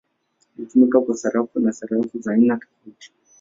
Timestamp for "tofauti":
2.57-3.11